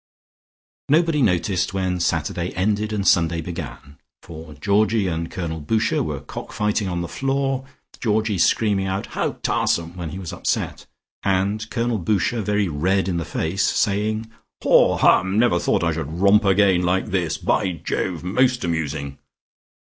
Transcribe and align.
Nobody 0.89 1.21
noticed 1.21 1.75
when 1.75 1.99
Saturday 1.99 2.49
ended 2.55 2.91
and 2.91 3.07
Sunday 3.07 3.39
began, 3.39 3.99
for 4.23 4.55
Georgie 4.55 5.05
and 5.07 5.29
Colonel 5.29 5.59
Boucher 5.59 6.01
were 6.01 6.21
cock 6.21 6.51
fighting 6.53 6.87
on 6.87 7.01
the 7.03 7.07
floor, 7.07 7.67
Georgie 7.99 8.39
screaming 8.39 8.87
out 8.87 9.05
"How 9.13 9.33
tarsome" 9.43 9.95
when 9.95 10.09
he 10.09 10.17
was 10.17 10.33
upset, 10.33 10.87
and 11.21 11.69
Colonel 11.69 11.99
Boucher 11.99 12.41
very 12.41 12.67
red 12.67 13.07
in 13.07 13.17
the 13.17 13.25
face 13.25 13.63
saying 13.63 14.27
"Haw, 14.63 14.97
hum. 14.97 15.37
Never 15.37 15.59
thought 15.59 15.83
I 15.83 15.91
should 15.93 16.11
romp 16.19 16.45
again 16.45 16.81
like 16.81 17.05
this. 17.11 17.37
By 17.37 17.73
Jove, 17.73 18.23
most 18.23 18.63
amusing!" 18.63 19.19